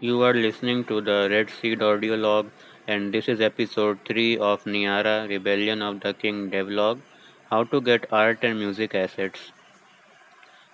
You 0.00 0.22
are 0.22 0.34
listening 0.34 0.84
to 0.86 1.00
the 1.00 1.28
Red 1.30 1.48
Seed 1.48 1.82
audio 1.82 2.14
log, 2.16 2.50
and 2.88 3.14
this 3.14 3.28
is 3.28 3.40
episode 3.40 3.98
3 4.04 4.36
of 4.38 4.66
Niara 4.66 5.28
Rebellion 5.28 5.80
of 5.80 6.00
the 6.00 6.12
King 6.12 6.50
devlog 6.50 7.00
How 7.50 7.64
to 7.64 7.80
Get 7.80 8.06
Art 8.10 8.38
and 8.42 8.58
Music 8.58 8.94
Assets. 8.94 9.52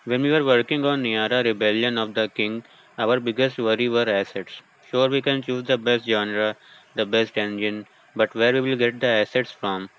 When 0.04 0.22
we 0.22 0.30
were 0.32 0.42
working 0.42 0.86
on 0.86 1.02
Niara 1.02 1.42
Rebellion 1.42 1.98
of 1.98 2.14
the 2.14 2.28
King, 2.28 2.64
our 2.96 3.20
biggest 3.20 3.58
worry 3.58 3.88
were 3.90 4.08
assets. 4.08 4.62
Sure, 4.90 5.08
we 5.10 5.20
can 5.20 5.42
choose 5.42 5.64
the 5.64 5.76
best 5.76 6.06
genre, 6.06 6.56
the 6.94 7.04
best 7.04 7.36
engine, 7.36 7.86
but 8.14 8.34
where 8.34 8.54
we 8.54 8.60
will 8.62 8.76
get 8.76 9.00
the 9.00 9.06
assets 9.06 9.52
from? 9.52 9.90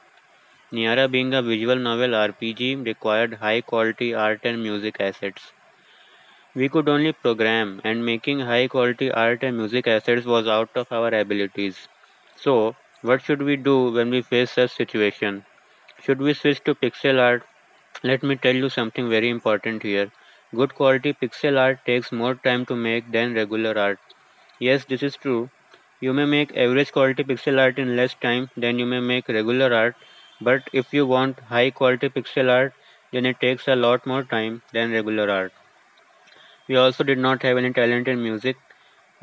Niara 0.72 1.08
being 1.08 1.34
a 1.34 1.42
visual 1.42 1.76
novel 1.76 2.16
RPG 2.16 2.76
required 2.76 3.36
high 3.36 3.62
quality 3.62 4.14
art 4.14 4.42
and 4.44 4.64
music 4.64 4.98
assets. 5.00 5.54
We 6.58 6.68
could 6.68 6.90
only 6.90 7.14
program, 7.14 7.80
and 7.86 8.06
making 8.06 8.42
high 8.42 8.68
quality 8.68 9.10
art 9.10 9.44
and 9.44 9.56
music 9.56 9.88
assets 9.88 10.26
was 10.26 10.46
out 10.46 10.70
of 10.76 10.92
our 10.92 11.08
abilities. 11.08 11.88
So, 12.36 12.76
what 13.02 13.22
should 13.22 13.42
we 13.42 13.56
do 13.56 13.94
when 13.94 14.10
we 14.10 14.22
face 14.22 14.52
such 14.52 14.72
situation? 14.72 15.46
Should 16.02 16.20
we 16.20 16.34
switch 16.34 16.64
to 16.66 16.76
pixel 16.76 17.20
art? 17.22 17.44
Let 18.04 18.24
me 18.24 18.36
tell 18.36 18.56
you 18.56 18.70
something 18.70 19.10
very 19.10 19.30
important 19.30 19.84
here. 19.84 20.12
Good 20.56 20.76
quality 20.76 21.14
pixel 21.14 21.58
art 21.58 21.86
takes 21.86 22.12
more 22.12 22.36
time 22.36 22.66
to 22.66 22.76
make 22.76 23.12
than 23.12 23.36
regular 23.36 23.80
art. 23.80 24.00
Yes, 24.60 24.84
this 24.84 25.04
is 25.04 25.16
true. 25.16 25.50
You 26.02 26.12
may 26.12 26.26
make 26.26 26.58
average 26.58 26.92
quality 26.92 27.24
pixel 27.24 27.60
art 27.60 27.80
in 27.80 27.96
less 27.96 28.16
time 28.16 28.50
than 28.58 28.80
you 28.80 28.86
may 28.86 29.00
make 29.00 29.30
regular 29.30 29.74
art, 29.74 29.96
but 30.42 30.64
if 30.74 30.94
you 30.94 31.06
want 31.06 31.40
high 31.40 31.70
quality 31.70 32.10
pixel 32.10 32.50
art, 32.50 32.74
then 33.14 33.26
it 33.26 33.40
takes 33.40 33.68
a 33.68 33.76
lot 33.76 34.06
more 34.08 34.24
time 34.24 34.64
than 34.74 34.92
regular 34.92 35.30
art. 35.30 35.54
We 36.68 36.76
also 36.78 37.04
did 37.04 37.18
not 37.18 37.42
have 37.44 37.58
any 37.58 37.74
talent 37.74 38.08
in 38.08 38.24
music, 38.24 38.58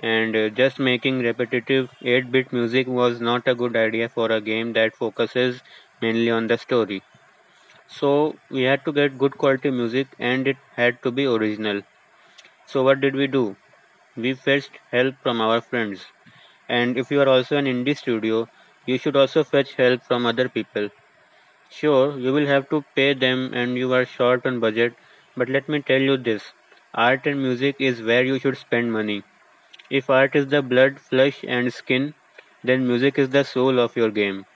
and 0.01 0.37
uh, 0.37 0.51
just 0.51 0.79
making 0.79 1.21
repetitive 1.21 1.91
8 2.03 2.31
bit 2.31 2.53
music 2.53 2.87
was 2.89 3.21
not 3.21 3.49
a 3.49 3.55
good 3.55 3.77
idea 3.77 4.09
for 4.09 4.31
a 4.33 4.41
game 4.41 4.73
that 4.75 4.97
focuses 4.97 5.63
mainly 6.03 6.31
on 6.31 6.47
the 6.49 6.59
story. 6.59 7.03
So, 7.87 8.37
we 8.51 8.63
had 8.65 8.85
to 8.85 8.93
get 8.93 9.19
good 9.19 9.39
quality 9.39 9.71
music 9.71 10.09
and 10.19 10.47
it 10.47 10.59
had 10.77 11.03
to 11.03 11.11
be 11.11 11.25
original. 11.27 11.83
So, 12.67 12.83
what 12.85 13.01
did 13.01 13.17
we 13.17 13.27
do? 13.27 13.57
We 14.17 14.35
fetched 14.35 14.79
help 14.91 15.17
from 15.23 15.41
our 15.41 15.61
friends. 15.61 16.07
And 16.69 16.99
if 16.99 17.11
you 17.11 17.21
are 17.23 17.29
also 17.29 17.57
an 17.59 17.67
indie 17.67 17.97
studio, 17.97 18.49
you 18.87 18.99
should 18.99 19.17
also 19.17 19.45
fetch 19.45 19.75
help 19.75 20.03
from 20.05 20.27
other 20.27 20.49
people. 20.49 20.91
Sure, 21.71 22.19
you 22.19 22.33
will 22.33 22.47
have 22.47 22.69
to 22.71 22.85
pay 22.97 23.15
them 23.15 23.53
and 23.55 23.77
you 23.77 23.93
are 23.93 24.07
short 24.07 24.47
on 24.47 24.61
budget, 24.61 24.95
but 25.37 25.49
let 25.51 25.69
me 25.69 25.83
tell 25.83 26.01
you 26.01 26.17
this 26.17 26.53
art 26.95 27.27
and 27.27 27.43
music 27.43 27.77
is 27.81 28.03
where 28.03 28.25
you 28.25 28.39
should 28.39 28.57
spend 28.57 28.93
money. 28.93 29.23
If 29.91 30.11
art 30.11 30.37
is 30.37 30.49
the 30.49 30.63
blood, 30.63 31.01
flesh, 31.01 31.45
and 31.47 31.73
skin, 31.73 32.15
then 32.65 32.87
music 32.87 33.19
is 33.19 33.31
the 33.31 33.45
soul 33.45 33.81
of 33.81 33.97
your 33.97 34.11
game. 34.11 34.47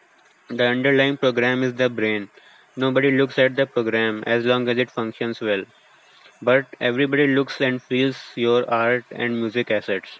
The 0.48 0.66
underlying 0.66 1.16
program 1.18 1.62
is 1.62 1.74
the 1.74 1.90
brain. 1.90 2.30
Nobody 2.76 3.12
looks 3.12 3.38
at 3.38 3.56
the 3.56 3.66
program 3.66 4.24
as 4.26 4.44
long 4.44 4.68
as 4.68 4.78
it 4.78 4.90
functions 4.90 5.40
well. 5.40 5.64
But 6.42 6.66
everybody 6.80 7.28
looks 7.28 7.60
and 7.60 7.80
feels 7.80 8.18
your 8.34 8.68
art 8.68 9.04
and 9.12 9.40
music 9.40 9.70
assets. 9.70 10.18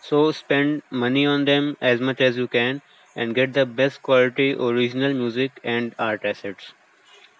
So 0.00 0.32
spend 0.32 0.82
money 0.90 1.26
on 1.26 1.44
them 1.46 1.76
as 1.80 2.00
much 2.00 2.20
as 2.20 2.36
you 2.36 2.48
can 2.48 2.82
and 3.16 3.34
get 3.34 3.54
the 3.54 3.66
best 3.66 4.02
quality 4.02 4.54
original 4.54 5.14
music 5.14 5.60
and 5.64 5.94
art 5.98 6.24
assets. 6.24 6.74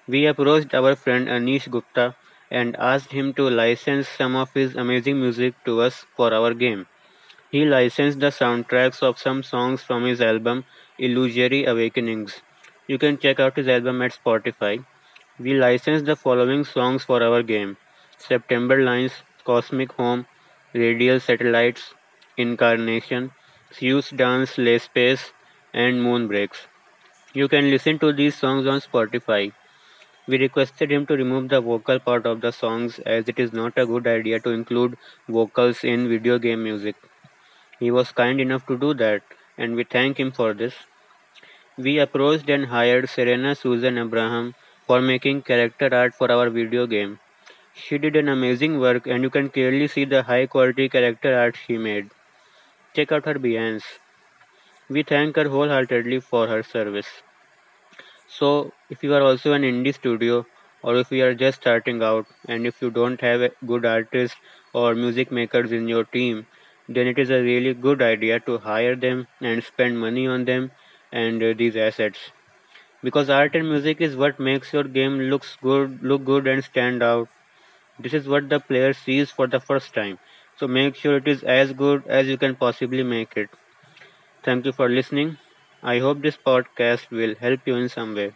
We 0.09 0.27
approached 0.27 0.75
our 0.75 0.95
friend 0.97 1.29
Anish 1.29 1.71
Gupta 1.71 2.15
and 2.51 2.77
asked 2.77 3.13
him 3.13 3.33
to 3.35 3.49
license 3.49 4.09
some 4.09 4.37
of 4.37 4.53
his 4.53 4.75
amazing 4.77 5.21
music 5.21 5.55
to 5.65 5.81
us 5.81 6.05
for 6.17 6.33
our 6.35 6.55
game. 6.55 6.87
He 7.51 7.65
licensed 7.65 8.21
the 8.21 8.31
soundtracks 8.31 9.03
of 9.03 9.19
some 9.19 9.43
songs 9.43 9.83
from 9.83 10.05
his 10.05 10.21
album 10.21 10.65
Illusory 10.99 11.65
Awakenings. 11.67 12.43
You 12.87 12.99
can 12.99 13.19
check 13.19 13.41
out 13.41 13.57
his 13.57 13.69
album 13.69 14.03
at 14.03 14.13
Spotify. 14.13 14.85
We 15.39 15.55
licensed 15.55 16.07
the 16.07 16.17
following 16.17 16.65
songs 16.65 17.05
for 17.05 17.23
our 17.23 17.43
game 17.43 17.77
September 18.19 18.83
Lines, 18.83 19.13
Cosmic 19.45 19.93
Home, 19.93 20.27
Radial 20.75 21.21
Satellites, 21.21 21.95
Incarnation, 22.37 23.33
Zeus 23.75 24.11
Dance, 24.11 24.59
Lay 24.59 24.79
Space, 24.79 25.33
and 25.75 26.03
Moon 26.03 26.29
Breaks. 26.29 26.67
You 27.33 27.49
can 27.49 27.71
listen 27.71 27.99
to 28.01 28.13
these 28.13 28.37
songs 28.37 28.67
on 28.67 28.81
Spotify. 28.81 29.53
We 30.31 30.39
requested 30.39 30.93
him 30.93 31.07
to 31.07 31.17
remove 31.17 31.49
the 31.49 31.61
vocal 31.61 31.99
part 31.99 32.25
of 32.25 32.41
the 32.41 32.53
songs 32.53 33.01
as 33.01 33.29
it 33.29 33.41
is 33.41 33.53
not 33.53 33.77
a 33.77 33.85
good 33.85 34.07
idea 34.07 34.39
to 34.39 34.51
include 34.51 34.97
vocals 35.29 35.83
in 35.83 36.09
video 36.09 36.39
game 36.39 36.63
music. 36.63 36.95
He 37.81 37.91
was 37.91 38.13
kind 38.13 38.41
enough 38.41 38.65
to 38.69 38.79
do 38.79 38.95
that, 38.95 39.23
and 39.59 39.75
we 39.75 39.83
thank 39.83 40.21
him 40.21 40.31
for 40.31 40.55
this. 40.55 40.75
We 41.77 41.99
approached 41.99 42.49
and 42.49 42.67
hired 42.67 43.09
Serena 43.09 43.57
Susan 43.57 43.99
Abraham 43.99 44.55
for 44.87 45.01
making 45.01 45.43
character 45.43 45.93
art 45.93 46.15
for 46.15 46.31
our 46.31 46.49
video 46.49 46.87
game. 46.87 47.19
She 47.75 47.99
did 47.99 48.15
an 48.15 48.29
amazing 48.29 48.79
work, 48.79 49.09
and 49.09 49.25
you 49.25 49.31
can 49.31 49.51
clearly 49.51 49.89
see 49.89 50.05
the 50.05 50.23
high 50.23 50.47
quality 50.47 50.89
character 50.89 51.37
art 51.37 51.57
she 51.57 51.77
made. 51.77 52.11
Check 52.95 53.11
out 53.11 53.25
her 53.25 53.35
Behance. 53.35 53.85
We 54.89 55.03
thank 55.03 55.35
her 55.35 55.49
wholeheartedly 55.49 56.21
for 56.21 56.47
her 56.47 56.63
service. 56.63 57.11
So, 58.31 58.73
if 58.89 59.03
you 59.03 59.13
are 59.15 59.21
also 59.21 59.53
an 59.53 59.61
indie 59.61 59.93
studio, 59.95 60.47
or 60.83 60.97
if 60.97 61.13
you 61.13 61.23
are 61.27 61.35
just 61.35 61.61
starting 61.61 62.03
out, 62.03 62.27
and 62.49 62.67
if 62.67 62.81
you 62.81 62.91
don't 62.91 63.21
have 63.21 63.43
a 63.43 63.51
good 63.67 63.85
artists 63.85 64.39
or 64.73 64.95
music 64.95 65.31
makers 65.31 65.71
in 65.71 65.87
your 65.87 66.05
team, 66.05 66.47
then 66.89 67.07
it 67.09 67.19
is 67.19 67.29
a 67.29 67.43
really 67.43 67.75
good 67.75 68.01
idea 68.01 68.41
to 68.41 68.57
hire 68.57 68.97
them 68.97 69.27
and 69.43 69.63
spend 69.63 69.99
money 70.01 70.27
on 70.27 70.47
them 70.47 70.73
and 71.13 71.43
uh, 71.43 71.53
these 71.53 71.77
assets. 71.77 72.31
Because 73.03 73.31
art 73.31 73.55
and 73.57 73.69
music 73.69 74.01
is 74.01 74.17
what 74.17 74.41
makes 74.41 74.73
your 74.73 74.85
game 74.85 75.19
looks 75.19 75.57
good, 75.63 76.03
look 76.03 76.25
good 76.25 76.47
and 76.47 76.65
stand 76.65 77.03
out. 77.03 77.29
This 77.99 78.15
is 78.15 78.29
what 78.29 78.49
the 78.49 78.61
player 78.61 78.93
sees 78.95 79.31
for 79.31 79.47
the 79.49 79.61
first 79.61 79.95
time. 79.95 80.19
So 80.57 80.69
make 80.69 80.97
sure 80.97 81.19
it 81.19 81.29
is 81.29 81.45
as 81.45 81.73
good 81.73 82.07
as 82.09 82.29
you 82.29 82.39
can 82.39 82.57
possibly 82.57 83.03
make 83.03 83.37
it. 83.37 83.51
Thank 84.45 84.67
you 84.67 84.73
for 84.73 84.89
listening. 84.89 85.39
I 85.83 85.99
hope 85.99 86.23
this 86.23 86.39
podcast 86.39 87.11
will 87.11 87.35
help 87.35 87.61
you 87.67 87.75
in 87.75 87.91
some 87.91 88.15
way. 88.15 88.33